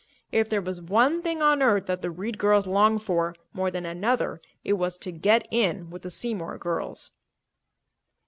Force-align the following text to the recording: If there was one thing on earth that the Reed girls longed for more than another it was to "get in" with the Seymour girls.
If 0.31 0.49
there 0.49 0.63
was 0.63 0.81
one 0.81 1.21
thing 1.21 1.43
on 1.43 1.61
earth 1.61 1.85
that 1.85 2.01
the 2.01 2.09
Reed 2.09 2.39
girls 2.39 2.65
longed 2.65 3.03
for 3.03 3.35
more 3.53 3.69
than 3.69 3.85
another 3.85 4.41
it 4.63 4.73
was 4.73 4.97
to 4.97 5.11
"get 5.11 5.47
in" 5.51 5.91
with 5.91 6.01
the 6.01 6.09
Seymour 6.09 6.57
girls. 6.57 7.11